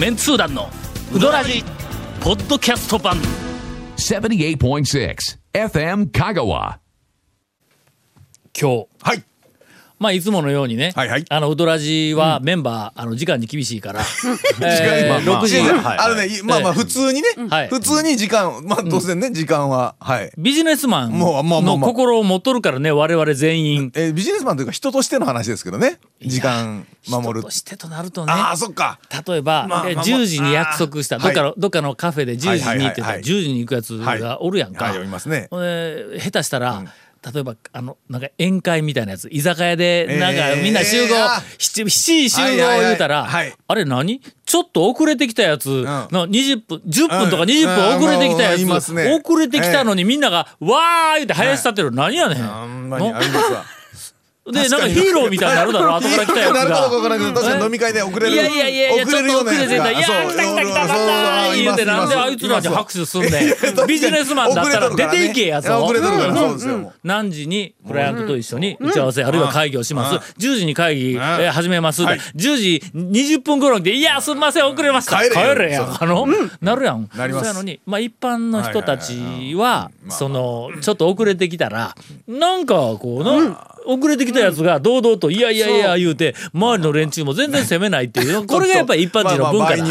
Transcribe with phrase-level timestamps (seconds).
[0.00, 0.70] メンツー団の
[1.12, 1.62] ウドラジ
[2.22, 3.18] ポッドキャスト版
[3.98, 5.16] 78.6
[5.52, 6.78] FM Kagawa.
[8.58, 9.22] 今日はい。
[10.00, 11.26] まあいつものようにね、はいはい。
[11.28, 14.00] あのウドラジはメンバー、あの時間に厳しいから、
[14.64, 15.42] えーまあまあ。
[15.42, 15.60] 6時。
[15.60, 17.68] あのね、いまあまあ普通にね、はい。
[17.68, 20.32] 普通に時間、まあ当然ね、時間は、はい。
[20.38, 23.92] ビジネスマンのまあ心を持っとるからね我々全員。
[23.94, 26.00] えービジネスマンというか人としての話ですけどね。
[26.24, 27.50] 時間守る人と。
[27.50, 28.32] してとなるとね。
[28.32, 28.98] ああ、そっか。
[29.26, 30.04] 例えば、えまあまあまあ。
[30.04, 31.18] 10時に約束した。
[31.18, 35.48] どっかの、どっかのカフェで10時にって言ったらはいはいはいはい10時に行くやつがおるやんか、はい、読みますね。
[35.52, 36.82] えー下手したら、
[37.32, 39.28] 例えばあのなんか宴会みたいなやつ。
[39.30, 42.80] 居酒屋でなんかえーみんな集合、あ 7, 時集合はいはいはい。
[42.86, 43.54] 言うたら、はい。
[43.66, 44.20] あれ何？
[44.46, 45.68] ちょっと遅れてきたやつ。
[45.68, 47.48] の20分10分とかうん。
[47.48, 48.60] 20分遅れてきたやうん。
[48.62, 48.96] うん。
[48.96, 50.20] ね遅れてきたのにみん。
[50.20, 52.42] なが「わー!」言って林立ってる、何やねん。
[52.42, 52.88] あん。
[52.88, 53.64] まりありますわ。
[54.50, 55.96] でなんかヒーローみたいになるだろ？
[55.96, 57.02] 後から来たやつなるかどうかわが。
[57.02, 58.32] からないけど、確かに飲み会で遅れる。
[58.32, 63.86] いやいやいやいやちょっと遅れてたいや来た来た来た来た言うてなんであいつらに拍手すんねん。
[63.86, 64.62] ビジネスマンだ。
[64.62, 65.82] ったら出ていけやぞ。
[65.84, 66.92] 遅れとるからそうですよ。
[67.04, 70.34] 何時にクライアントと一緒に打ち合わせあるいは会議をします。
[70.38, 72.02] 10時に会議えー始めます。
[72.02, 72.18] はい。
[72.36, 75.78] 10時20分頃にで「いやすんません遅れました」帰れや。
[75.86, 75.96] そう。
[76.00, 76.26] あの
[76.60, 77.08] なるやん。
[77.16, 77.44] なります。
[77.46, 81.94] そうやのにまあ一般の人たちはいはそのちょっと遅れてきたら
[82.28, 89.84] なんかこうな遅れてきたやつが堂々と「いやいやいや」言うて周りの連中も全然責めないっていうこれがやっぱり一般人の文化だ。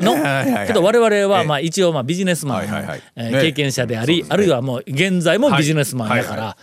[0.00, 0.66] の。
[0.66, 1.46] けど我々はええ。
[1.46, 2.68] まあ一応まあビジネスマン
[3.16, 6.56] 経験者でありあるいはもう現在もビジネスマンだかはいら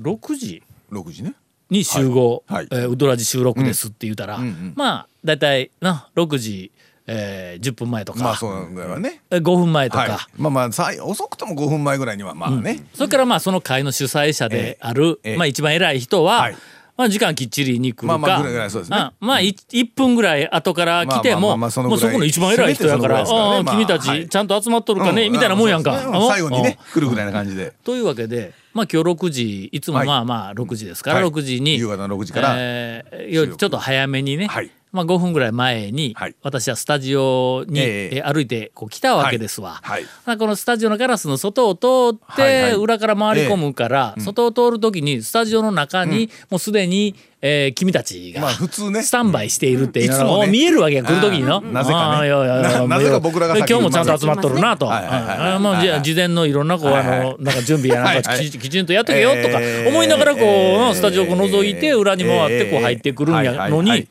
[0.00, 1.34] 6時？6時ね。
[1.70, 2.44] に集合。
[2.88, 4.38] ウドラジ収録ですって言うたら。
[4.74, 6.72] まあ大体な6時
[7.06, 8.20] えー10分前とか。
[8.22, 9.22] まあそうだよね。
[9.30, 10.08] えー5分前とはい。
[10.08, 10.28] か。
[10.36, 12.84] まあまあ遅くとも5分前ぐらいにはまあね。
[12.94, 15.36] それからまあその会の主催者であるええ。
[15.36, 16.56] まあ一番偉い人ははい。
[16.96, 18.06] まあ時間きっちりに来るか。
[18.06, 18.96] まあまあぐらいぐらいそうですね。
[18.98, 23.30] あまあい1分ぐらい後から来てもあまあそこの一番偉い人やからね。
[23.30, 23.74] まあ。
[23.74, 24.24] 君たはい。
[24.24, 25.96] ちちゃんと集まっとるかねみたいなもんやんか。
[25.98, 26.28] うそうですね。
[26.28, 27.72] 最後にねうん来るぐらいな感じで。
[27.82, 30.06] というわけで、まあ、今日6時いつもはい。
[30.06, 31.28] まあまあ6時ですから、はい。
[31.28, 36.34] 6時に夕方の6時からえーよりちょっと早めにね、はいまあ、5分ぐらい前に、はい。
[36.42, 39.80] 私はスタジオに、え歩いてこう来たわけですわ。
[39.82, 40.04] はい。
[40.26, 42.72] まあこのスタジオのガラスの外を通って、はいはい。
[42.74, 47.14] 裏から回り込むから、外を通る時にスタジオの中に、もうすでに、
[47.44, 49.02] えー君たちが、まあ普通ね。
[49.02, 50.42] スタンバイしているっていうのが、いつもね。
[50.44, 51.60] もう見えるわけや来る時にの。
[51.62, 52.04] なぜかね。
[52.18, 54.86] あーいやいやいやななぜか僕らが先に今日もちゃんと集まっとるなと。
[54.86, 57.18] はいはいはいはいあーまあじゃあ事前のいろんなこうあはいはい。
[57.20, 58.44] のなんか準備やなんかはいはい。
[58.44, 64.08] きちきちんとやっとけよとかえー思いながらこうスタジオを覗いてえー裏に回ってこう入ってくるんやのはいはいはにい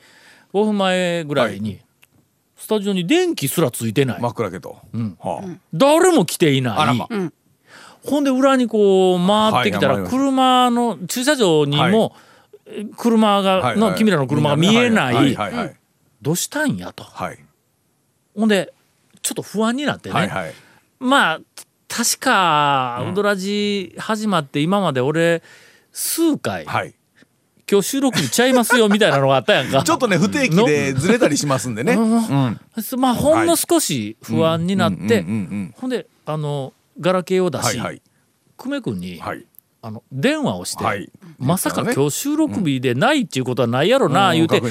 [0.53, 1.79] 5分前ぐらいに
[2.55, 4.21] スタジオに電気すらついてない。
[4.21, 4.77] 真っ暗けと。
[5.19, 5.57] はあ。
[5.73, 6.77] 誰も来ていない。
[6.77, 7.07] あらま。
[8.05, 12.15] ほんで裏にこう回ってきたら車の駐車場にも
[12.65, 13.77] え車がはいはい。
[13.77, 15.35] の君らの車が見えなはい
[16.21, 17.03] どうしたんやと。
[17.03, 17.39] はい。
[18.35, 18.73] ほんで
[19.21, 20.15] ちょっと不安になってね。
[20.15, 20.53] はいはい。
[20.99, 21.41] まあ
[21.87, 25.43] 確かウドラジ始まって今まで俺
[25.91, 26.93] 数回はい。
[27.71, 29.81] 今日収録日ちゃいますよみたいなのがあったやんか。
[29.83, 31.93] ちょっとね不定期でずれたりしますんでね。
[31.93, 32.59] うん。
[32.99, 35.23] まあほんの少し不安になって
[35.77, 38.01] ほんであのガラケーを出しはいはい。
[38.57, 39.45] 久米君にはい。
[39.83, 41.09] あの電話をして、はい。
[41.39, 41.93] まさかね。
[41.95, 44.59] 今日収録日でないっていうことはないやろな、うん言うて。
[44.59, 44.67] 確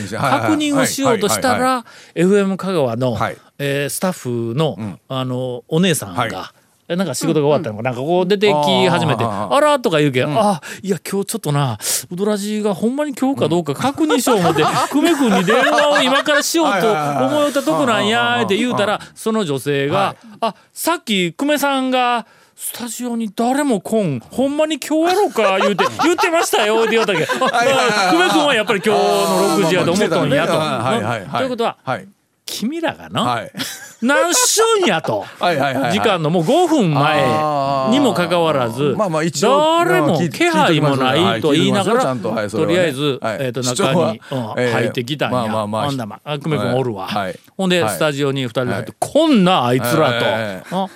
[0.54, 1.84] 認をしようとしたはいら
[2.14, 3.36] FM 香川の、はい。
[3.58, 6.52] えースタッフの,、あのお姉さんが、
[6.96, 7.92] なんか仕事が終わったのかな。
[7.92, 11.78] んかこう出てき始めて「あら」とか言うけん「あいや今日ちょっとな
[12.10, 31.38] ウドラジがほんまに今日かどうか確認しよう思って 久米君に電話を今からしようと思いたとこなんや」って言うたらその女性が「あさっき久米さんが」スタジオに誰も来んほんまに今日やろうか言うて 言ってましたよって言うたけど久米君はやっぱり今日の6時やと思っとんやと。
[31.38, 32.06] ということははい。
[32.44, 33.52] 君らがな、はい
[34.02, 35.24] 何しゅんやと。
[35.38, 42.64] 時間のもう5分前にもかかわらず誰も気配もないと言いながらと。
[42.66, 43.36] りあえずはい。
[43.40, 44.20] えーと中に
[44.72, 45.66] 入ってきたんや。
[45.66, 46.38] まあんだまあ。
[46.38, 47.06] 久米君おるわ。
[47.06, 47.38] はい。
[47.56, 47.94] ほんではい。
[47.94, 50.16] スタジオに2人で入ってはこんなあいつらは
[50.58, 50.62] い。
[50.70, 50.88] とあ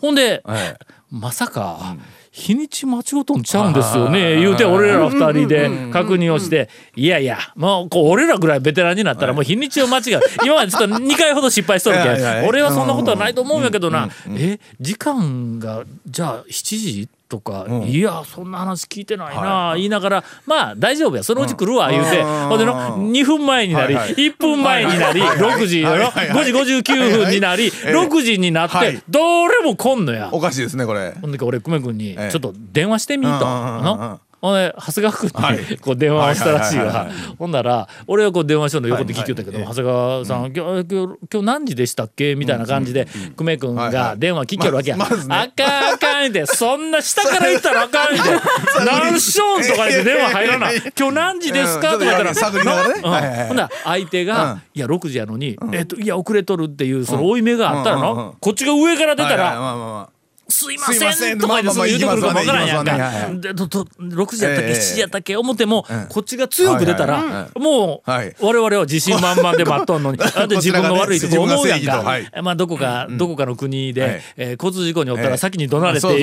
[0.00, 0.76] ほんではい。
[1.10, 1.96] まさか
[2.40, 4.36] 日にち間違うとんちゃうんですよね。
[4.40, 10.20] 言うて俺ら二人で確認をしていやいやもうこう俺らぐらいベテランになったらもう日にちを間違う。
[10.42, 12.46] 今までちょっと2回ほど失敗しとるけん。
[12.46, 22.48] 俺はそんなことはないと思うんやけどなえ時間がじゃあ7時とか、いやそんな話聞いてないな、言いながらまあ大丈夫やそのうち来るわ言うて、うん。
[22.48, 24.14] ほんでの2分前になり、はいはい。
[24.14, 26.52] 1分前になり、6時やろ、はいはいはい。
[26.52, 29.02] 5時59分になり、6時になって、はい。
[29.08, 30.28] どれも来んのや。
[30.32, 31.14] おかしいですねこれ。
[31.20, 32.30] ほんで俺久米君にええ。
[32.30, 33.30] ちょっと電話してみと、
[34.40, 35.58] ほんで長谷川君はい。
[35.70, 43.06] にこう電話をしたらしいはいはいはいわほんだら俺はこう電話しようの横で聞きよったけど長谷川さん「今日今日今日何時でしたっけ?」みたいな感じで
[43.36, 43.94] 久米君はいはい。
[43.94, 45.34] が電話聞きよるわけや「まずまずね。
[45.36, 48.16] あかんあかん」ってそんな下から言ったらあかんって
[48.84, 53.10] 「何しょん」とか言って電話入らない 「今日何時ですか?」とか言ったらうん。
[53.10, 53.48] はいはいはい。
[53.48, 58.16] ほんなら相手がうん「いや6時やのにえっといや遅れとる」っていうその負い目があったらうんうんうん。
[58.16, 60.08] のこっちが上から出たはいはいらまあまあまあ
[60.50, 63.28] 「すいませんせん」とか言ってそう言うてくるかもわからんやんか。
[63.40, 64.70] でとと6時やったっけ？
[64.70, 64.74] ええ。
[64.74, 65.36] 7時やったっけ？
[65.36, 68.34] 思ってもこっちが強く出たらもうはい。
[68.40, 70.18] 我々は自信満々で待っとんのに。
[70.34, 72.04] あで自分が悪いとか思うやんか。
[72.42, 73.94] まあどこかどこかの国はい。
[73.94, 75.30] でえー交通事故におったええ。
[75.30, 76.20] ら先に怒鳴れってある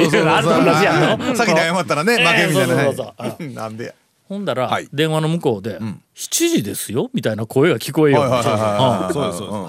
[0.47, 1.19] と同じやん。
[1.19, 2.83] の先に謝ったらね負けみたいな。
[2.85, 3.91] そうそうそうなんでや。
[4.29, 4.87] ほんだらはい。
[4.91, 5.79] 電話の向こうで
[6.15, 8.23] 「7時ですよ」みたいな声が聞こえよう。
[8.23, 9.67] そうですそう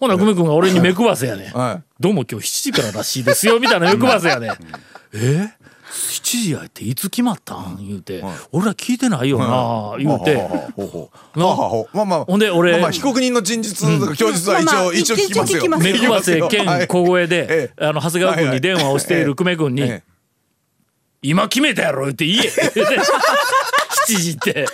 [0.00, 1.50] ほな久米君が俺に目くばせやね。
[1.50, 1.82] んはい。
[2.00, 4.48] どうも今日7時かららしいですよみたいな目くばせやね。
[4.48, 4.52] ん。
[5.12, 5.52] え
[5.92, 7.76] ？7時やっていつ決まったん？
[7.86, 8.24] 言うて。
[8.50, 10.36] 俺ら聞いてないよな言うて。
[11.34, 15.92] まあまあほんで俺まあまあ被告人の陳述とか供述は一応一応聞きますよ。
[15.92, 20.02] 目くばせ兼はい小声えであの長谷川君に電話をしている久米君にええ
[21.20, 22.40] 「今決めたやろ」言って言え。
[24.08, 24.66] 7時って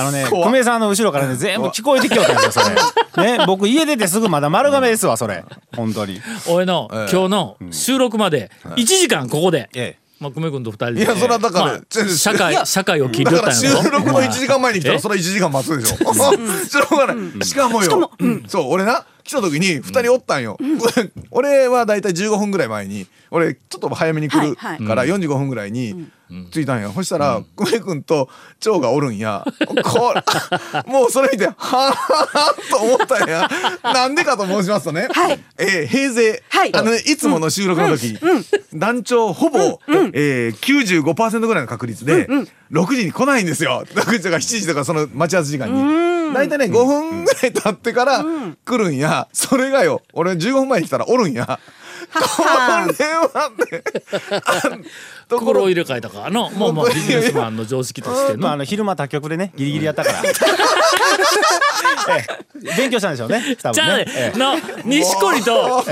[0.00, 2.64] あのね久米さんの後ろからね全部聞こえてきよったんですよ
[3.12, 3.36] それ。
[3.38, 5.44] ね僕家出てすぐまだ丸亀ですわそれ。
[5.76, 6.20] 本当に。
[6.48, 6.98] 俺のええ。
[7.12, 10.00] 今日の収録まで1時間ここでええ。
[10.20, 11.00] まあ久米君と2人で。
[11.00, 13.82] いやそれはだからまあ社会社会を聞いてだからったんやろ？
[13.82, 14.92] 収録の1時間前に来たえ？
[14.94, 15.96] らそれは1時間待つでしょ。
[16.04, 17.44] しょうがない。
[17.44, 18.10] しかもよ。
[18.46, 20.58] そう俺な来た時に2人おったんよ。
[21.30, 26.06] 俺はだいたい15分ぐらい前に俺ちょっと早めに来るから45分ぐらいに
[26.50, 26.90] 着いたんや。
[26.92, 28.28] そしたら久米君と
[28.60, 29.44] 長がおるんや。
[29.84, 30.22] これ
[30.92, 33.48] もう それ見てはあと思ったんや。
[33.82, 35.08] なんでかと申しますとね。
[35.58, 36.74] えー平成はい。
[36.74, 38.18] あのねいつもの収録の時
[38.74, 39.80] 団長ほぼ
[40.12, 42.26] えー95%ぐらいの確率で
[42.70, 43.84] 6時に来ないんですよ。
[43.94, 46.10] 6時とか7時とかその待ち合わせ時間に。
[46.32, 48.24] 大体ね5分ぐらい経ってから
[48.64, 49.26] 来るんや。
[49.32, 51.58] それがよ俺15分前に来たらおるんや。
[52.12, 52.94] これはね
[53.34, 54.78] あところ
[55.38, 60.20] 心を入れ替えたかの もうもうビジネスマンの常識としてまあ、あのの昼間他局でねギリギリやったから、
[62.16, 62.76] ええ。
[62.76, 64.38] 勉強したんでしょうね多じゃあね分ね、ええ。
[64.38, 64.54] の
[64.84, 65.82] 錦織との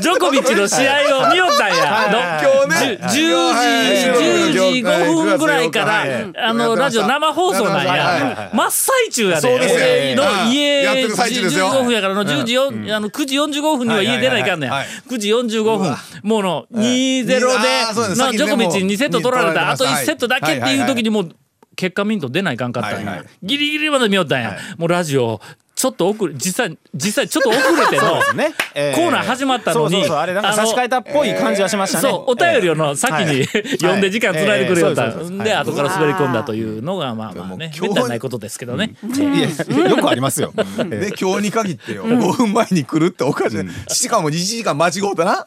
[0.00, 2.08] ジョコビッチの試合を見よったんや。
[2.10, 6.04] の今日ねじゅ10時10時5分ぐらいから
[6.48, 8.50] あのラジオ生放送なんや。
[8.52, 10.54] 真っ最中やで俺のはい。
[10.54, 12.70] 家やってる最中ですよ15分やからの10時よあ
[13.00, 14.44] の9時45分には家出ない。
[14.44, 14.80] かんねんはい。
[14.80, 14.88] はい。
[15.08, 21.30] 9時45分もうの2-0でのジョコビッチに2セット取られたあともう1セットだけっていう時にもう
[21.76, 23.10] 結果ミント出ないかんかったんや。
[23.10, 23.26] はいはい。
[23.42, 24.58] ギリギリまで見よったんや。
[24.76, 25.40] もうラジオ
[25.80, 28.52] ちょっと遅れ実際実際ちょっと遅れてのね。
[28.74, 33.46] ええコーナー始まったのにそうそうそうあれなんか差し替えたっぽい感じはしましたね、そうお便りをの先に、
[33.78, 43.94] 読んで時間つないでくれよった、ええそうで後から滑り込んだというのがまあまあねめったにないことですけどね、いやよくありますよ、ええで今日に限ってよ5分前に来るっておかしい。
[43.94, 45.46] しかも1時間間違うたな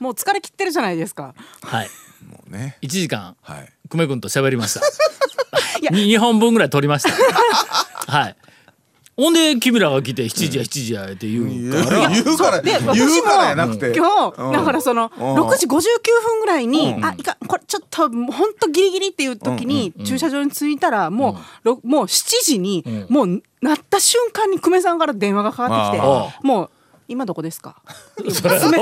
[0.00, 1.34] もう疲れ切ってるじゃないですか。
[1.62, 1.88] はい。
[2.28, 2.76] もうね。
[2.82, 3.72] 1時間はい。
[3.88, 4.80] 久米君と喋りました。
[5.80, 5.90] いや。
[5.90, 7.10] 2本分ぐらい撮りました。
[8.12, 8.36] はい。
[9.18, 13.92] ほんで君らが来て7時や7時やって言うから、言うからで言うからやなくて。
[13.92, 14.52] 今日、うん。
[14.52, 15.34] だからそのうん。
[15.34, 15.76] 6時59
[16.22, 17.04] 分ぐらいに、うん。
[17.04, 26.38] あいかんこれちょっともうほんとギリギリっていう時に駐車場に着いたらもう、ろもう7時に、もうなった瞬間に久米さんから電話がかかってきてあ。
[26.44, 26.70] もう
[27.08, 27.76] 今どこですか？
[28.22, 28.30] 冷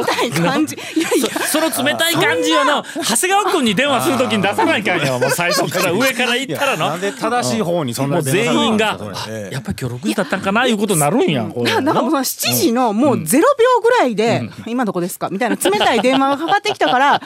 [0.05, 0.75] たい感じ。
[0.97, 1.29] いやいや。
[1.47, 5.93] その冷たい感じをの長谷川君に電話するときに出さないかんよ もう最初から。
[5.93, 6.89] 上から行ったらの。
[6.89, 9.35] なんで正しい方にそんなもう全員が電話され。
[9.35, 13.43] るんですかあやっぱり今日6時だったんかないうことになるんやななんかもうその7時のもう0秒
[13.83, 15.29] ぐらいで、今どこですか？
[15.31, 17.23] みたいな冷たい電話がかかってきたから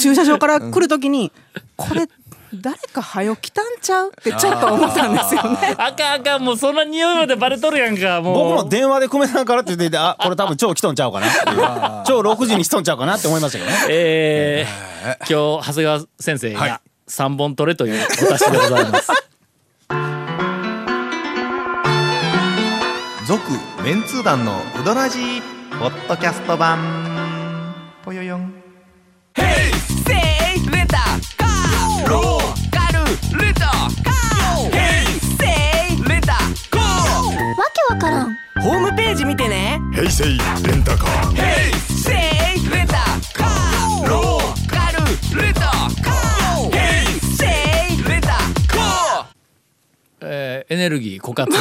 [0.00, 1.32] 駐車場から来るときに
[1.76, 2.08] これ
[2.54, 4.08] 誰か早起きたんちゃう？
[4.08, 5.74] ってちょっと思ったんですよね。
[5.78, 8.54] あかんあかんもうそんな匂いまでバレとるやんかもう。
[8.54, 11.56] 僕も電話で久米さんからって言っててあこれ多分超来とんちゃうかなっていう。
[12.06, 13.76] 超6時に来とんちゃうかなって思いましたけどね。
[13.90, 16.68] えー、今日長谷川先生はい。
[16.70, 19.10] が3本取れというお達しでございます。
[23.26, 23.42] 続
[23.82, 25.42] メンツー団のウドラジー
[25.80, 26.78] ポッドキャスト版。
[28.04, 28.65] ぽよよん
[38.60, 39.80] ホームページ見てね。
[39.92, 41.85] 平成レンタカー
[50.68, 51.52] エネルギー枯渇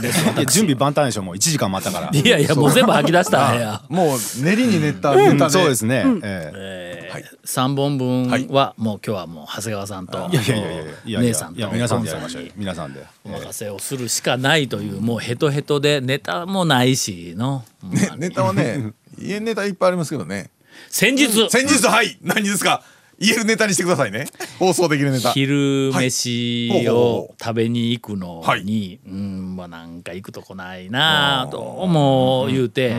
[0.00, 0.24] です。
[0.52, 2.16] 準備万端でしょもう1時間待ったから。
[2.16, 3.52] いやいやもう全部吐き出した。
[3.52, 3.82] んや。
[3.88, 7.10] もう練りに練ったネタでそうですね、ええ。
[7.12, 10.34] はい3本分はもう今日はもう長谷川さんとい。
[10.34, 13.04] やいやいやいやいや姉さんと皆さんで皆さんで。
[13.24, 20.50] お任せをするしかないというもうヘトヘトでネタもないしの、ねネタはね家ネタいっぱいありますけどね。
[20.88, 21.50] 先日。
[21.50, 22.16] 先日はい。
[22.22, 22.82] 何ですか？
[23.22, 24.26] 言えるネタにしてくださいね。
[24.58, 25.30] 放送できるネタ。
[25.32, 26.92] 昼飯を
[27.28, 32.96] ほ食べに行くのに、うんまあなんか行くとこないなあともう言うて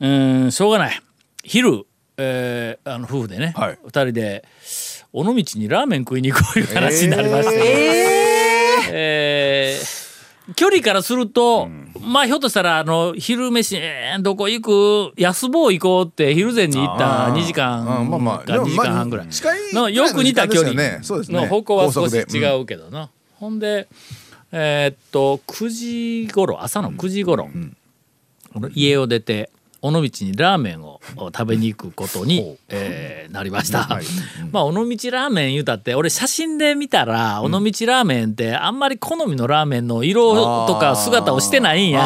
[0.00, 1.00] うんしょうがない。
[1.42, 1.84] 昼、
[2.16, 3.78] えーあの夫婦でね、はい。
[3.84, 4.44] 二人で
[5.12, 7.56] 尾道にラーメン食いに行こういう話になりまして、
[8.92, 9.95] えー
[10.54, 11.68] 距離からすると、
[12.00, 19.26] まあひょっとしたらあの昼飯、えーどこ行く安坊行こうって昼前に行った2時間かうんまあまあでも2時間半ぐらい。
[19.72, 21.00] のよく似た距離。
[21.02, 23.88] の方向は少し違うけどな、ほんで
[24.52, 25.68] えーっと9
[26.26, 27.48] 時頃朝の9時頃、
[28.52, 29.50] この家を出て
[29.82, 33.86] 尾道にラーメンを食べに行くことに、えーなりました、
[34.50, 42.00] まあ尾道ラーメン言うたって俺写真で見たら尾道ラーメンってあんまり好みのラーメンの色とか姿をしてないんや。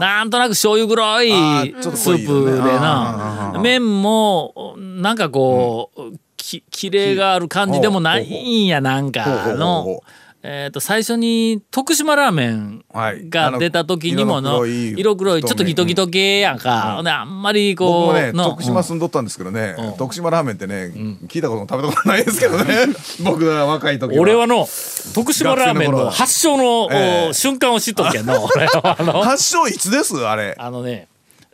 [0.00, 10.00] なんとなく醤油黒いスープであな麺もなんかこうききれいがある感じでもないんやなんかの
[10.42, 10.46] う。
[10.48, 13.28] えー、と最初に徳島ラーメンはい。
[13.28, 19.96] が出た時にもあのの色の黒い色黒いちょっとギトギト系やんか、ほんであんまりこうねの徳島住んどったんですけどねうん。
[19.96, 20.92] 徳島ラーメンってね
[21.28, 22.86] 聞いたことも食べたことないですけどね。
[23.22, 24.20] 僕が若い時は。
[24.20, 24.66] 俺はの
[25.14, 27.28] 徳島ラーメンの発祥の、ええ。
[27.30, 29.22] お瞬間を知っとるけんの 俺はあの。
[29.22, 30.16] 発祥いつです？
[30.26, 30.54] あれ。
[30.58, 31.09] あのね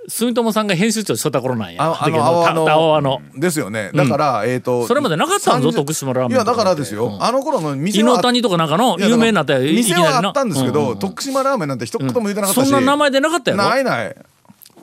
[0.08, 1.82] 住友さんが編集長しとった頃なんや。
[1.82, 2.08] あ
[2.54, 3.90] の青のですよね。
[3.94, 7.06] だからえっとそれまでなかったんぞ30徳島ラーメンいやだからですよ。
[7.06, 7.22] うん。
[7.22, 10.88] あの頃の店伊は能谷とかなんかの有名になった店はあったんですけうんうん。
[10.88, 12.68] うんど徳島ラーメンなんて一言も言ってなかったし。
[12.68, 14.16] そんな名前でなかったやろないない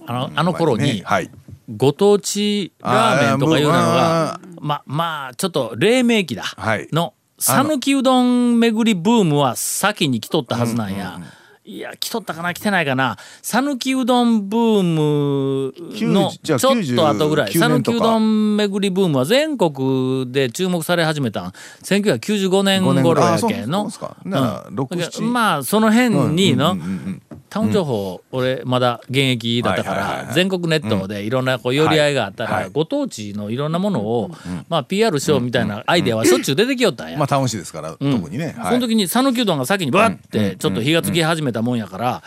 [0.06, 1.02] あのあの頃にね。
[1.06, 1.30] はい。
[1.76, 6.44] ご当地ラーメンとかいうのがあままあちょっと黎明期だ。
[6.44, 6.88] はい。
[6.92, 11.20] の讃岐うどん巡りブームは先に来とったはずなんや。
[11.66, 12.54] いや来とったかな？
[12.54, 13.16] 来てないかな？
[13.42, 15.74] 讃岐うどんブーム
[16.14, 17.52] の90じゃあちょっと後ぐらい。
[17.52, 17.98] 99年とか。
[17.98, 21.52] 讃岐うどん巡りブームは全国で注目され始めたん
[21.84, 23.84] ？1995年頃やけんの？
[23.86, 27.22] うん6 7まあその辺にの、うんうんうんうん
[27.54, 34.32] タウン情報、俺まだ現役だったから全国ネットでいろんなこう寄り合いがあったらご当地のいろんなものを
[34.70, 37.18] まあ PR しようみたいなアイデアはしょっちゅう出てきよったんや。
[37.20, 37.28] まあ。
[37.28, 38.56] タウン市ですから特にね。
[38.58, 38.74] はい。
[38.74, 42.24] その時に讃岐うどんが先にバッてちょっと火がつき始めたもんやから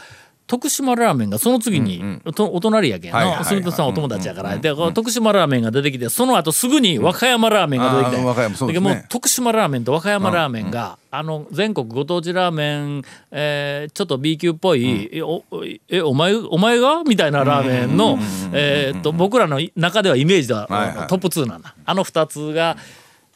[0.47, 4.57] 徳島ラーメンがその次にとお隣やけんの住田さんお友達やから。
[4.57, 8.17] で徳島ラーメンが出てきてその後すぐに和歌山ラーメンが出てきて。
[8.19, 8.88] あー和歌山そうですね。
[8.88, 15.43] もう徳島ラーメンと和歌山ラーメンがあの全国ご当地ラーメンえーちょっと B 級っぽいえお
[15.88, 17.03] えお前お前が？
[17.05, 18.19] みたいなラーメンの
[18.53, 22.76] えーっと僕らの中ではイメージではトップ2なんだあの2つが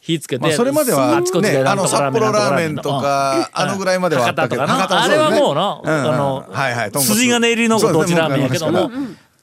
[0.01, 4.65] 火つけて、まあそれまではあちこちであの札幌ラーメンとかあのぐらいまではあったけど。
[4.65, 5.03] 博多とかな。
[5.03, 8.89] あれはもうな、あの、はいはい筋金入りのご当地ラーメンやけども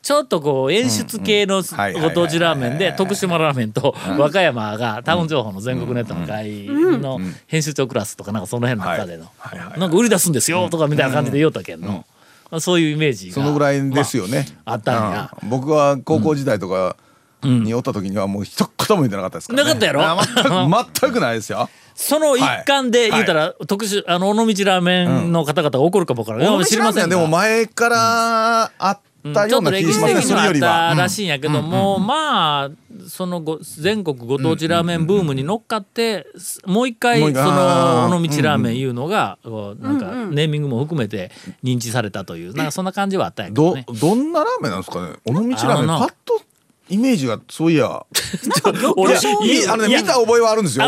[0.02, 9.30] ちょっとこう演出系のご当地ラーメンで徳島ラーメンと和歌山がタウン情報の全国ネットの会の編集長クラスとかなんかその辺の中での。
[9.76, 12.04] なんか売り出すんですよとかみたいな感じで言おったけんの。
[12.50, 14.46] まあそういうイメージがそのぐらいですよね。
[14.64, 15.30] まああったんや。
[15.42, 15.50] うん。
[15.50, 16.96] 僕は高校時代とか
[17.42, 19.68] におった時にはもう一言も言ってなかったですからね。
[19.68, 20.02] なかったやろ？
[20.02, 20.50] あ全く
[21.00, 21.68] 全くないですよ。
[21.94, 29.00] その一環で言うたら特殊あの尾道ラーメンの方々が怒るかもわからない尾道ラーメンはでも前からあっ
[29.34, 30.94] たような気ちょっと歴がしますねそ史的にはあっれよりは。
[30.94, 32.70] たらしいんやけども、まあ
[33.08, 36.28] そのご全国ご当地ラーメンブームに乗っかって、
[36.66, 37.42] もう一回そもう一回。
[37.48, 38.08] あー。
[38.10, 41.32] の尾道ラーメンいうのが、こうなんかネーミングも含めて
[41.64, 43.86] 認知されたというなんかそんな感じはあったんやけどどね。
[44.00, 45.14] どんなラーメンなんですかね？
[45.24, 46.40] 尾道ラーメンパッと
[46.88, 48.04] イメージがそういや。
[48.44, 48.72] 見た
[50.14, 50.84] 覚えはあるんですよ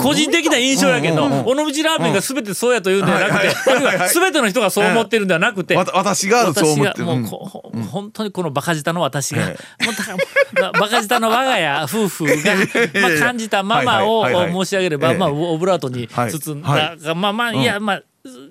[0.00, 7.04] 個人的な印象やけど、尾道ラーメンが全てそうやというんではなくて、全ての人がそう思ってるんではなくて、私がそう思ってる。
[7.04, 9.56] もうこ、ほ本当にこのバカ舌の私が、もう
[9.96, 10.16] だか
[10.54, 12.32] らバカ舌の我が家夫婦が、
[13.00, 14.26] まあ、感じたままを
[14.64, 15.18] 申し上げれば、ええ。
[15.18, 16.32] まあオブラートにはい。
[16.32, 18.02] 包んだ、はまあまあいやまあ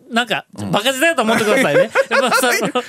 [0.10, 1.82] なんかバカ舌やと思ってくださいね。
[1.82, 2.82] やっぱそのバ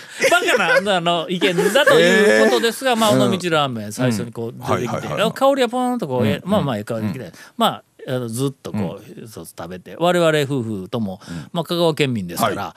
[0.56, 11.20] カなあの意見だということですが、まあ尾道ラーメン最初にこう出てきて、香りはポーンとこう、えまあまあええ香りが来て、まああのずっとこう、そう食べて我々夫婦とも、
[11.52, 12.74] まあ、香川県民ですから、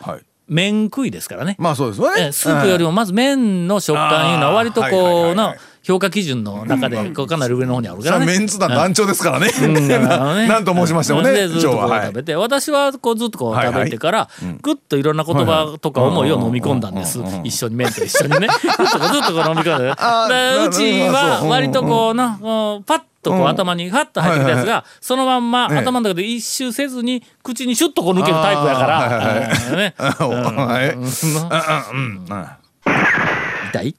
[0.48, 1.56] 麺食いですからね。
[1.60, 2.28] まあそうですよね。
[2.28, 8.26] えスープよりもまず麺の食感いうのは割とこうのはいはい評価基準の中でこうかなり上の方にあるからね。
[8.28, 9.50] メンツ団団長ですからね。
[9.62, 9.76] うん。
[10.12, 10.48] あのね。
[10.50, 14.30] なんと申しましてもねでずっと食べて、私はこうずっとこう食べてから、
[14.62, 17.20] ぐっといろんな言葉とか思いを飲み込んだんです。
[17.44, 18.48] 一緒に麺と一緒にね。
[18.62, 19.92] ずっとずっとこう飲み込んで。
[19.98, 29.02] あーでうちは割とこうな、こうパッとこううん頭にハッと入ってきたやつはいがそのまんまええ頭の中で一周せずに口にシュッとこう抜けるタイプやから。
[33.70, 33.96] 痛い？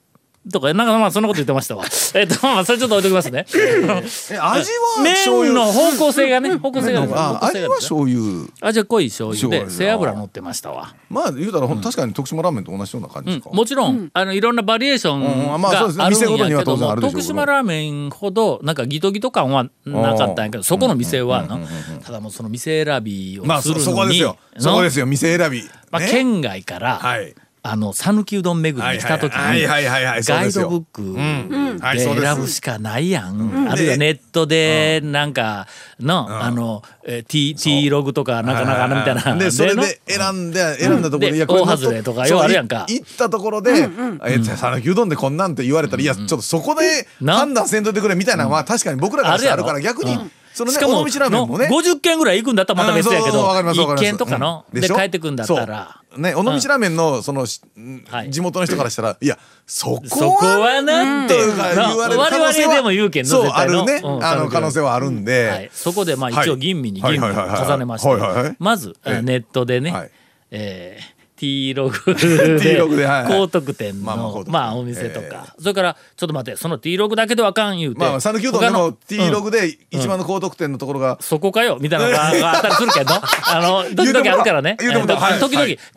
[0.51, 1.85] とかなんかまあそんなこと言ってましたわ。
[2.15, 3.45] えっとまあそれちょっと置いときますね。
[3.53, 5.53] え味は醤油。
[5.53, 8.47] 麺の方向性がね方向性が味は醤油。
[8.61, 10.95] 味は濃い醤油で背脂乗ってましたわ。
[11.09, 13.51] まあ言うたらほん確かに徳島ラーメンと同じような感じですか。
[13.51, 15.61] もちろん、あのいろんなバリエーションうん。
[15.61, 15.97] まあそうですね。
[15.97, 16.77] があるん店ごとにやけど。
[16.77, 21.59] も、徳島ラーメンほどなんかギトギト感はなかったんやけどそこの店はな。
[22.03, 24.37] ただもうその店選びをまあするのに、そそこですよ。
[24.57, 25.05] そこですよ。
[25.05, 25.63] 店選び。
[25.89, 26.09] まあ、ね。
[26.11, 27.33] 県外から、はい
[27.65, 29.93] あの讃岐うどん巡りに来た時にはいはいはい。
[29.93, 31.79] はいはいそうガイドブックん。
[31.79, 35.67] はいで選ぶしかないやん、あるいはネットでなんか
[35.99, 39.35] の、あのえー T, T ログとかなんかなんかあのみたいな。
[39.37, 42.85] でそれので選んで選んだところででいやこれ大外れとかようあるやんか。
[42.89, 43.71] 行ったところで
[44.25, 50.17] 「え讃岐うどんでこんなん」って言われたらいやちょっとそこでな判断せんといてくれみたいなのは確かに僕らからしたらあるから逆に
[50.53, 51.67] そのねしかも尾道ラーメンもね。
[51.67, 54.11] の？50件ぐらい行くんだったらまた別やけどうんそうそうわかりますわか1ります。
[54.11, 57.61] 軒とかの、で帰ってくんだったらね尾道ラーメンのそのし
[58.09, 58.29] はい。
[58.31, 63.81] 地元の人からしたらいやそこそこはなってとか言われる可能性は我々でも言うけんのそう絶対の。
[63.81, 64.01] あるね。
[64.03, 65.25] うんあの可能性はあるんはい。
[65.25, 66.47] で、そこでまあはい。
[66.47, 67.71] 一応吟味にはい吟味をはいはいはい。
[67.71, 68.07] 重ねまして。
[68.09, 69.21] はいはいはいまずええ。
[69.21, 70.11] ネットでね、はい。
[70.51, 71.12] えー
[71.43, 75.53] T ログ T ログで高得点のまあお店とか。
[75.59, 77.99] それからちょっと待ってその T ログだけではあかん言うて。
[77.99, 83.13] まあ讃岐うどんでも T ログで一番の高得点のところが、そこかよみたいなのががあったりするけど。
[83.45, 84.77] あの時々あるからね。
[84.79, 85.53] 時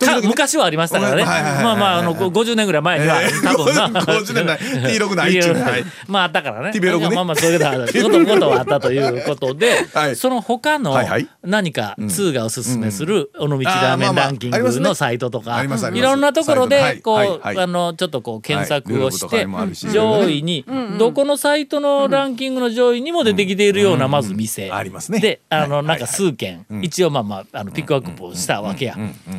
[0.09, 1.25] 々昔はありましたからね。
[1.25, 3.43] まあまああのご50年ぐらい前にはえー。
[3.45, 4.01] 多分な。
[4.01, 4.59] 50年ない。
[4.93, 5.57] T ログないっちゅう
[6.09, 6.73] まああったからね。
[7.15, 8.81] まあまあそういうことはあった。
[8.81, 10.17] ということではい。
[10.17, 10.97] その他の
[11.45, 16.01] 何か通がおすすめする尾道ラーメンランキングのサイトとかありますあります。
[16.01, 19.91] いろんなところでこうはいあのちょっとこう検索をしてもあるし。
[19.91, 20.65] 上位に
[20.99, 24.71] どこのサイトのランキングの上位にも出てきているようなまず店。
[24.71, 25.21] ありますね。
[25.21, 26.67] であのはいなんか数件。
[26.83, 28.97] 一応まあまああのピックアップをしたわけや。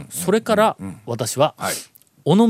[0.10, 1.76] それから私ははい。
[2.26, 2.48] 尾道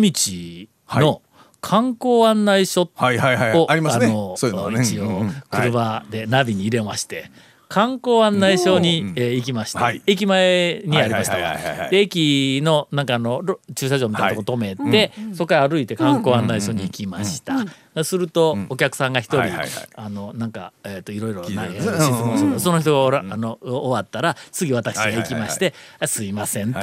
[0.99, 1.21] の
[1.59, 3.57] 観光案内所はいはいはい。
[3.57, 4.07] をありますね。
[4.07, 4.35] の
[4.71, 7.31] 一応車でナビに入れまして
[7.69, 10.01] 観光案内所に、えー行きまして、はい。
[10.07, 11.33] 駅前にありました。
[11.33, 11.89] はいわはいはいはいはい。
[11.91, 17.55] で駅のなんかあのろ駐車場みたいなとこ止めて、そこから歩いて観光案内所に行きました、
[18.03, 19.53] すると、お客さんが一人、
[19.95, 22.59] あのなんか、えー、といろいろ質問する。
[22.59, 26.79] その人がおらあの終わったら次私が行きまして「あすいません」と、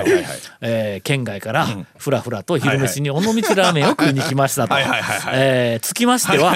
[0.61, 1.67] えー県外から
[1.99, 4.75] ふらふらと昼飯に尾道ラーメンを食いに来ましたと。
[5.33, 6.55] えーつきましては,、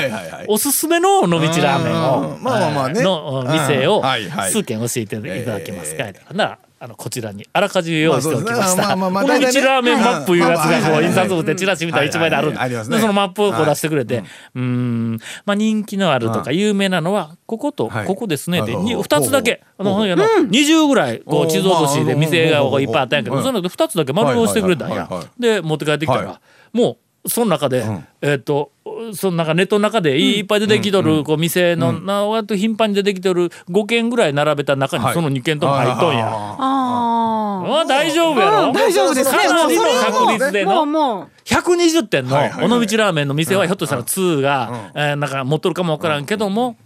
[0.48, 2.42] おすすめの尾道ラーメンをうん。
[2.42, 4.02] まあまあまあの店を
[4.50, 9.28] 数軒教えていただけますか、えならあのこちらにあらかじめ用意しておきました、まあね。
[9.28, 12.84] ラーメンマップいうやつがこううん印刷物でチラシみたいな一枚であるんで。
[12.84, 14.22] そのマップをこう出してくれて、
[14.54, 15.18] うーん。
[15.44, 18.06] まあ人気のあるとか有名なのはこことはい。
[18.06, 18.60] ここですね。
[18.60, 18.84] ってはい。
[18.84, 19.62] はい2つだけ。
[19.76, 24.94] あのほんやの20ぐらいこう地蔵節で店がこういっぱいあったんやけどその中で2つだけ丸押してくれたんや。
[24.94, 26.40] はいはいはいはいで持って帰ってきたはら
[26.72, 26.96] もう
[27.28, 27.84] その中で
[28.20, 28.72] えっと
[29.12, 35.14] そのなんかネットの中でいっぱい出てきとるこう店のな割と頻繁に出てきとる5軒ぐらい並べた中にはい。
[35.14, 36.26] その2軒とも入っとんや。
[36.28, 38.66] ああ大丈夫やろ？
[38.68, 39.30] うん大丈夫です。
[39.32, 41.28] ねかなりの確率でもうのもう。
[41.44, 46.76] 120点の尾道ラーメンの店はひょっとしたら2がえーなんか持っとるかもわからんけども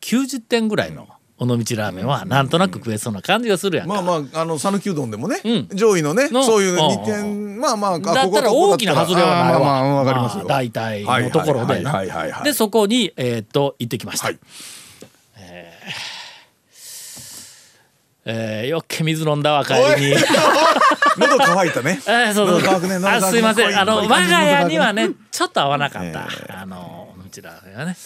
[0.00, 1.08] 90点ぐらいの
[1.38, 4.02] 尾道ラーメンはなんとなく食えそうな感じがするやんか。
[4.02, 5.76] まあまああの讃岐うどんでもね、うん。
[5.76, 6.78] 上位のねのそういううん。
[6.78, 8.52] 二点まあまああだったら。
[8.52, 9.60] 大きな外れはないわ。
[9.60, 11.84] まあまあわかりますよ、まあ大体のところで。
[12.44, 14.26] でそこにえーっと行ってきました。
[14.26, 14.38] はい。
[18.30, 20.16] えーよっけ水飲んだわ帰りに。
[21.16, 21.98] 喉乾いたね。
[22.06, 23.08] えーそうそう喉乾くね。
[23.08, 23.78] あすいません。
[23.78, 26.28] あの我が家にはねちょっと合わなかった、
[26.60, 27.96] あのうちらがね、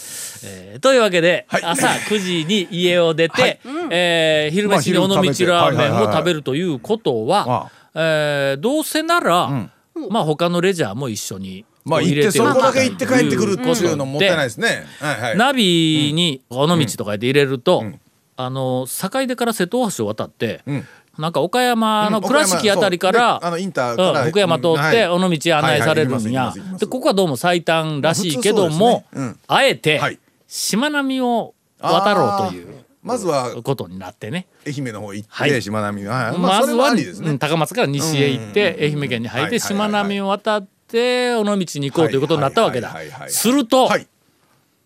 [0.45, 1.63] えーというわけで、はい。
[1.65, 3.61] 朝9時に家を出て、はい。
[3.91, 7.71] えー昼飯に尾道ラーメンを食べるということは、あ。
[7.95, 9.69] えーどうせなら、
[10.11, 14.85] まあ他のレジャーも一緒にまあ行ってそこだけ行って帰ってくるっていうのもったいないですね。
[15.01, 15.37] はいはい。
[15.37, 17.85] ナビに尾道とかで入れると、
[18.37, 20.85] あの坂出から瀬戸大橋を渡って、ん。
[21.19, 25.09] なんか岡山のうん倉敷あたりから、うであのインターからうん福山通ってはい。
[25.09, 26.55] 尾道案内されるんや。
[26.79, 30.19] でここはどうも最短らしいけども、まあえてはい
[30.55, 34.47] しまなみを渡ろうというまずはことになってね。
[34.67, 35.63] 愛媛の方行って、はい。
[35.63, 36.95] しまなみはいまずは、
[37.39, 42.95] 高松から西へ行って愛媛県に入ってしまなみを渡って尾道に行こうということになったわけだ。
[43.29, 44.07] すると、はい。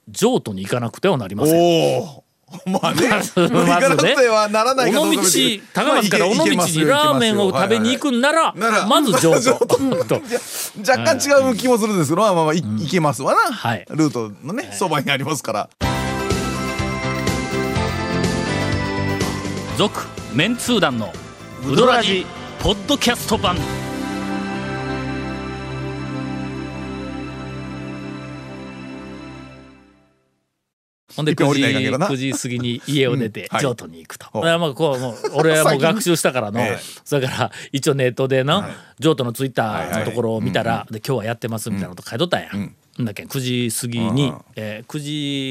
[0.08, 2.25] 譲渡に行かなくてはなりません
[2.66, 4.14] まあね、まずね、
[4.50, 6.54] ならないかどうか別に尾道、高松から尾道に
[6.86, 8.54] ラーメンを食べに行くなら、
[8.86, 9.66] まず上等
[10.06, 10.22] と。
[10.88, 13.76] 若干違う気もするんですけど、まあまあ、いけますわな。
[13.90, 15.68] ルートのね、そばにありますから。
[19.76, 21.12] 続、メンツー団の
[21.68, 22.24] ウドラジ
[22.60, 23.56] ポッドキャスト版。
[31.16, 32.08] ほんでいっぺん9時降りないかんけどな。
[32.08, 33.62] 9時過ぎに家を出てはい。
[33.62, 34.26] 譲渡に行くと。
[34.26, 34.44] ほう。
[34.44, 36.60] いやまあこうもう俺はもう学習したからの。
[36.60, 36.78] ええ。
[37.04, 42.48] それから一応ネットでな譲渡のツイッタはいはいーのところを見たらで今日はやってますみたいなこと書いとったんや。
[42.50, 44.98] んだっけ9時過ぎに、えー、9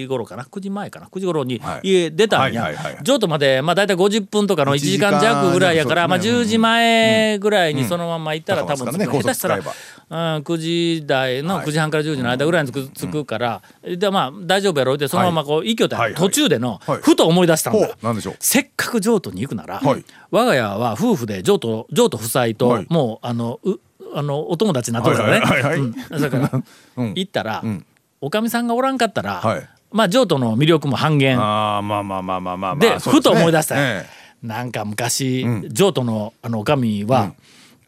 [0.03, 1.88] 時頃かな？9時前かな？9時頃にはい。
[1.88, 2.71] 家出たんや、
[3.03, 9.69] 譲渡までまあ大体50分とかの1時間弱ぐらいやから、まあ、一時間10時前ぐらいにそのまま行ったら多分下手したら、高
[10.10, 11.65] うん、9時台のはい。
[11.67, 16.03] 9時半から10時の間ぐらいに着く,、着くからでまあ大丈夫やろうってそのままこう行きよったんや。
[16.03, 16.21] はいはい。
[16.21, 17.01] 途中での、はい。
[17.01, 17.79] ふと思い出したんだ。
[17.79, 18.05] ほう。
[18.05, 18.36] なんでしょう。
[18.39, 20.03] せっかく譲渡に行くなら、はい。
[20.31, 22.88] 我が家は夫婦で譲渡譲渡夫妻と、はい。
[22.89, 23.79] もうあのう
[24.15, 26.49] あのお友達になっとるからね、だから、
[26.97, 27.13] うん。
[27.15, 27.86] 行ったら、ん。
[28.21, 29.69] おかみさんがおらんかったら、はい。
[29.91, 31.39] まあ譲渡の魅力も半減。
[31.39, 32.97] ああまあまあまあまあまあまあ。
[32.97, 34.06] でふと思い出したんやえ。
[34.41, 37.34] なんか昔、譲渡のあのおかみは、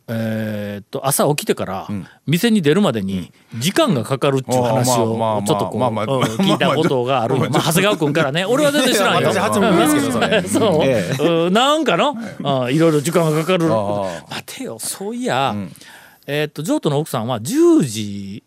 [0.09, 1.87] えーっと朝起きてから
[2.25, 9.29] 店に出るまでに時間がかかるっていう話をちょっとこうまあまあまあうん聞いたことがある まあ長谷川君からね 俺は全然知らんよ。
[9.29, 10.81] 私初耳ですけど
[11.21, 13.67] そう、なんかのあいろいろ時間がかかる。
[13.69, 15.53] あ待てよそういや、
[16.27, 18.43] えーっと譲渡の奥さんは10時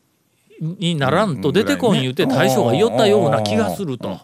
[0.61, 4.21] にならんと出てこん言うて大将が言おったような気がすると。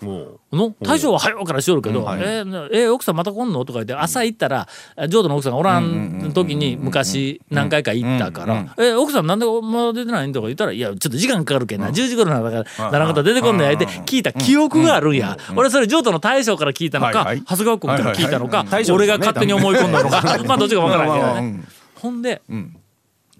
[0.53, 4.69] の大将は早うからしよるけど「えーえー奥さんまた来んの?」とか言って朝行ったら
[5.09, 15.39] 譲渡の奥さんがおらん時に昔何回か行ったから「えー奥さんなんでまだ出てないん?」とか言ったら「いやちょっと時間かかるけんな10時頃なんだからならんかったら出てこんのや」って聞いた記憶があるんや。
[15.57, 17.39] 俺それ譲渡の大将から聞いたのかはいはい。
[17.49, 18.85] 長谷川君から聞いたのかはいはい。
[18.85, 21.65] はい俺が勝手に思い込んだのかまあどっちかわからんけどね。
[21.97, 22.77] ほんでん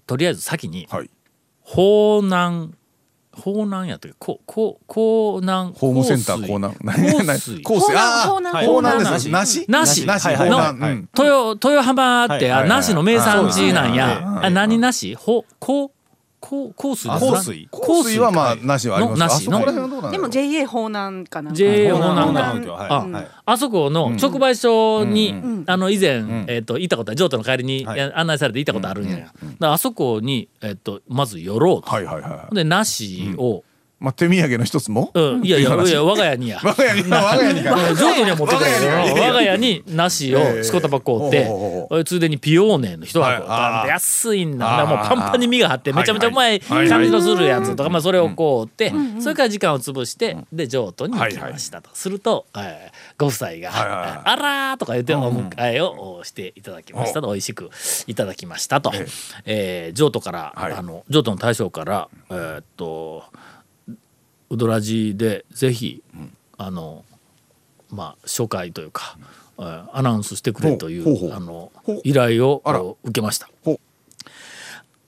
[0.07, 1.09] とりあえず先にはい。
[1.61, 2.73] 方南
[3.33, 4.17] 方南やったっけ？
[4.17, 4.79] ここ
[5.37, 6.75] 江南ホームセンター香水。
[7.03, 7.61] 江南香水。
[7.61, 7.95] 香水。
[7.95, 8.99] ああ江南。
[8.99, 15.91] ですなしなしなし豊豊浜って、あはいはいはい梨の名産地なんや、はいはいはいあ何なしほここ
[16.75, 19.19] 香水あ香水香水はまあなしはあります。
[19.19, 19.49] のなし？
[19.49, 23.27] のあそこら辺はどうなんでも JA 方南かな JA 方南方南方南はい。
[23.45, 33.63] あそこの直売所に、んあの以前、えっと行ったことは譲渡の帰りに、案内されて行ったことあるんや、だからあそこに、えっとまず寄ろうと、はいはいはいで梨を、
[33.99, 35.09] まあ手土産の一つも？
[35.13, 35.43] うん。
[35.45, 36.59] いやいやいや我が家にや。
[36.63, 43.25] 我が家に我が家にか譲渡には持ってくる我が家に我が家に梨をしこたば買うてほうほうほうほついでにピオーネの一箱。
[43.25, 43.43] はい。
[43.47, 43.87] あー。
[43.89, 44.85] 安いんだ。
[44.85, 51.89] もうパンパンに実が張ってめちゃめちゃうまい感じのするやつとかまあそれを買うてそれから時間を潰してで譲渡に行きましたと。
[51.93, 57.27] するとえーご夫妻がはいはいはい「あら」とか言ってお迎えをしていただきましたと。
[57.27, 57.69] 美味しく
[58.05, 58.91] いただきましたと。
[59.45, 60.73] えー譲渡からはい。
[60.73, 63.23] あの譲渡の大将からえーっと
[64.49, 66.01] ウドラジでぜひ、
[66.57, 67.03] あの
[67.89, 69.17] まあ初回というか、
[69.59, 71.71] えーアナウンスしてくれといほうあの
[72.03, 72.61] 依頼を
[73.03, 73.49] 受けました。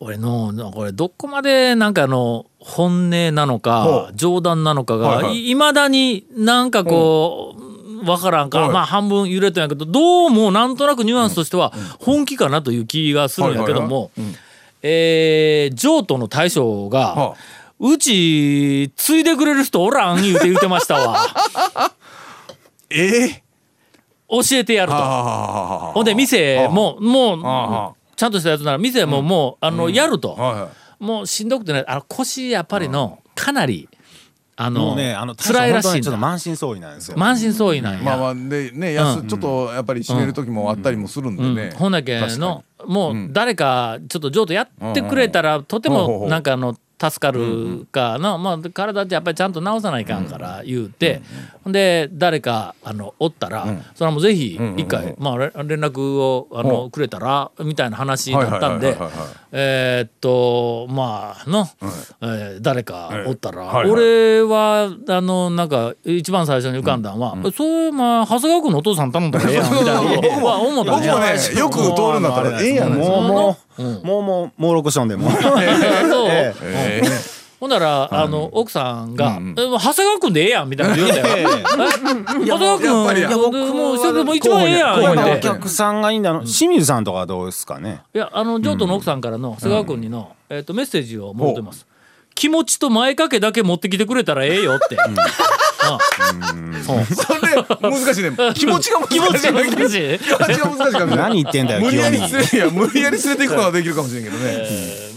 [0.02, 4.16] 俺のなこれどこまでなんかあの本音なのほかう。
[4.16, 7.56] 冗談なのかがいまだになんかこ
[8.06, 8.74] うわからんからはい。
[8.74, 14.10] まあ半分揺れたんやけどどうもなんとなくニュアンスとしては本気かなという気がするんやけども
[14.82, 17.36] えー譲渡の大将が、は
[17.80, 21.26] うち継いでくれる人おらん言うて言うてましたわ。
[22.90, 23.44] ええ。
[24.30, 24.98] 教えてやると。
[24.98, 25.92] あ。
[25.94, 27.90] ほんで店ももあ。
[27.90, 30.38] うちゃんとしたやつなら店ももうあのやると。
[31.00, 33.88] もうしんどくてねあの腰やっぱりのかなり
[34.58, 37.18] あのねあの辛いらしいんちょっとだ満身創痍なんですよ。
[37.18, 38.30] 満身創痍なんまあまや。
[38.32, 41.56] あでねやすちょっとやっぱり締める時もあったりもするんでうん。
[41.56, 51.22] ねほんだけのもう誰かちょっと譲渡やってくれたらとてもなんかあの助かるかな、まあ、体ってやっぱりちゃんと治さないかんから言うて、
[51.64, 59.10] ほんで誰かあのおったら、それはもうぜひ一回、まあ、れ連絡をあのくれたらみたいな話だったんではいはいはい。
[59.10, 61.68] はいはいえーっとまあの、
[62.22, 63.90] えー誰かおったら、はいはい。
[63.90, 70.50] 俺はあのなんか一番最初に浮かんだんは、それまあ長谷川君のお父さん頼んだらええやんみたいな僕も
[71.20, 75.30] ねよく通るんだったらええやないですかもうもうもうもう猛録しとんでも。
[77.60, 81.26] ほんなら、あの奥さんが「え長谷川君でええやん」みたいな言うんだよ。
[81.28, 85.40] え長谷川君僕もそれも一番ええやんお。
[85.42, 88.02] 客さんがいいんだの清水さんとかどうですかね。
[88.16, 91.86] いやあの譲渡の奥さんからの長谷川君にの、えっとメッセージを持ってます。
[92.34, 94.96] 気持ちと前掛けだけ持ってきてくれたらええよって。
[96.84, 99.72] それ難しいね気持ちが難しい気持ちが難しい。
[99.72, 101.18] 気持ちが難しいかもしれない。
[101.18, 104.68] 何言ってんだよ無理やり連れいや無理やり連れていくことはできるかもしれんけどね。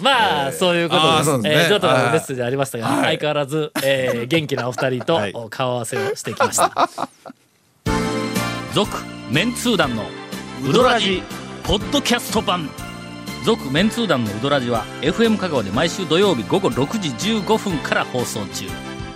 [0.02, 2.12] まあ、そういうことでえー譲渡のはい。
[2.12, 5.34] メッセージありましたが、相変わらず、えー元気なお二人とはい。
[5.50, 6.88] 顔合わせをしてきました。
[8.74, 8.88] 続、
[9.30, 10.04] メンツー団の
[10.68, 11.22] ウドラジ
[11.64, 12.68] ポッドキャスト版。
[13.44, 17.08] 続メンツー団のウドラジは FM 香川で毎週土曜日午後6時
[17.40, 18.66] 15分から放送中